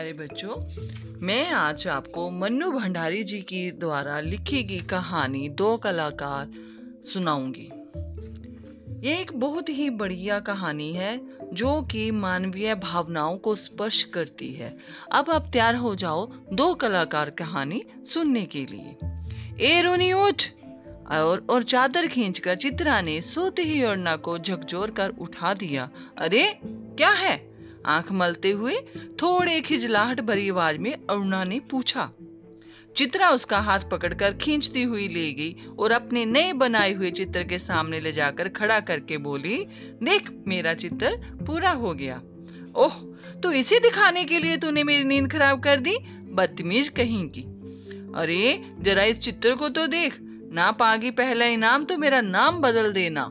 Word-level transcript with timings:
प्यारे 0.00 0.12
बच्चों, 0.12 0.68
मैं 1.20 1.50
आज 1.50 1.88
आपको 1.88 2.30
मन्नू 2.30 2.70
भंडारी 2.70 3.22
जी 3.22 3.40
की 3.40 3.70
द्वारा 3.70 4.20
लिखी 4.20 4.62
गई 4.62 4.78
कहानी 4.78 5.48
दो 5.48 5.76
कलाकार 5.76 6.50
सुनाऊँगी। 7.12 7.68
ये 9.08 9.18
एक 9.18 9.32
बहुत 9.32 9.68
ही 9.68 9.90
बढ़िया 9.90 10.40
कहानी 10.40 10.92
है, 10.92 11.20
जो 11.52 11.82
कि 11.82 12.10
मानवीय 12.10 12.74
भावनाओं 12.74 13.38
को 13.38 13.54
स्पर्श 13.54 14.02
करती 14.02 14.52
है। 14.52 14.78
अब 15.12 15.30
आप 15.30 15.50
तैयार 15.52 15.74
हो 15.74 15.94
जाओ 15.94 16.32
दो 16.52 16.74
कलाकार 16.74 17.30
कहानी 17.30 17.82
सुनने 18.06 18.44
के 18.44 18.66
लिए। 18.66 18.96
ए, 19.66 19.82
रोनी, 19.82 20.12
उठ! 20.12 20.42
और 21.10 21.46
और 21.50 21.62
चादर 21.62 22.06
खींचकर 22.06 22.54
चित्रा 22.54 23.00
ने 23.00 23.20
सोते 23.20 23.62
ही 23.62 23.84
ओढ़ना 23.84 24.16
को 24.16 24.38
झकझोर 24.38 24.90
कर 24.90 25.08
उठा 25.08 25.54
दिया। 25.54 25.90
अरे, 26.18 26.58
क्या 26.64 27.10
है? 27.10 27.49
आँख 27.86 28.12
मलते 28.12 28.50
हुए 28.50 28.76
थोड़े 29.22 29.60
खिजलाहट 29.60 30.20
भरी 30.20 30.48
आवाज़ 30.48 30.78
में 30.78 30.92
अरुणा 30.92 31.44
ने 31.44 31.60
पूछा, 31.60 32.10
चित्रा 32.96 33.28
उसका 33.30 33.58
हाथ 33.58 33.80
पकड़कर 33.90 34.32
खींचती 34.32 34.82
हुई 34.82 35.08
ले 35.08 35.32
गई 35.32 35.54
और 35.78 35.92
अपने 35.92 36.24
नए 36.24 36.52
बनाए 36.52 36.92
हुए 36.92 37.10
चित्र 37.10 37.42
के 37.42 37.58
सामने 37.58 38.00
ले 38.00 38.12
जाकर 38.12 38.48
खड़ा 38.48 38.80
करके 38.80 39.18
बोली, 39.18 39.56
देख, 40.02 40.30
मेरा 40.48 40.74
चित्र 40.74 41.16
पूरा 41.46 41.70
हो 41.70 41.94
गया। 41.94 42.20
ओह 42.76 42.94
तो 43.42 43.52
इसे 43.52 43.78
दिखाने 43.80 44.24
के 44.24 44.38
लिए 44.38 44.56
तूने 44.56 44.84
मेरी 44.84 45.04
नींद 45.04 45.30
खराब 45.32 45.62
कर 45.62 45.80
दी? 45.80 45.96
बदतमीज 46.32 46.88
कहीं 46.88 47.28
की। 47.28 47.42
अरे, 48.16 48.64
जरा 48.80 49.02
इस 49.02 49.18
चित्र 49.18 49.54
को 49.54 49.68
तो 49.68 49.86
देख, 49.86 50.18
ना 50.52 50.70
पागी 50.72 51.10
पहला 51.10 51.46
इनाम 51.46 51.84
तो 51.84 51.96
मेरा 51.98 52.20
नाम 52.20 52.60
बदल 52.60 52.92
देना। 52.92 53.24